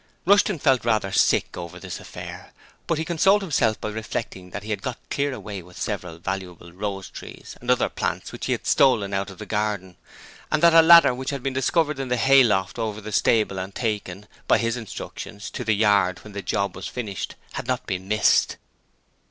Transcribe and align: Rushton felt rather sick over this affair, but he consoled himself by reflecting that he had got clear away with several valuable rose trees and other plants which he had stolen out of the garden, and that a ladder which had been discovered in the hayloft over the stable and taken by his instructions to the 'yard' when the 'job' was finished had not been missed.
Rushton 0.25 0.57
felt 0.57 0.83
rather 0.83 1.11
sick 1.11 1.55
over 1.55 1.79
this 1.79 1.99
affair, 1.99 2.53
but 2.87 2.97
he 2.97 3.05
consoled 3.05 3.43
himself 3.43 3.79
by 3.79 3.89
reflecting 3.89 4.49
that 4.49 4.63
he 4.63 4.71
had 4.71 4.81
got 4.81 4.97
clear 5.11 5.31
away 5.31 5.61
with 5.61 5.79
several 5.79 6.17
valuable 6.17 6.71
rose 6.73 7.07
trees 7.07 7.55
and 7.61 7.69
other 7.69 7.87
plants 7.87 8.31
which 8.31 8.47
he 8.47 8.51
had 8.53 8.65
stolen 8.65 9.13
out 9.13 9.29
of 9.29 9.37
the 9.37 9.45
garden, 9.45 9.97
and 10.51 10.63
that 10.63 10.73
a 10.73 10.81
ladder 10.81 11.13
which 11.13 11.29
had 11.29 11.43
been 11.43 11.53
discovered 11.53 11.99
in 11.99 12.07
the 12.07 12.17
hayloft 12.17 12.79
over 12.79 12.99
the 12.99 13.11
stable 13.11 13.59
and 13.59 13.75
taken 13.75 14.27
by 14.47 14.57
his 14.57 14.75
instructions 14.75 15.51
to 15.51 15.63
the 15.63 15.75
'yard' 15.75 16.23
when 16.23 16.33
the 16.33 16.41
'job' 16.41 16.75
was 16.75 16.87
finished 16.87 17.35
had 17.53 17.67
not 17.67 17.85
been 17.85 18.07
missed. 18.07 18.57